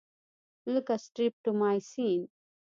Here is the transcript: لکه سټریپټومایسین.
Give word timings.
لکه 0.73 0.93
سټریپټومایسین. 1.03 2.21